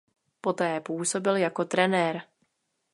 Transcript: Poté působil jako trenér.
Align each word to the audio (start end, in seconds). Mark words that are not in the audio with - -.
Poté 0.41 0.81
působil 0.81 1.35
jako 1.35 1.65
trenér. 1.65 2.21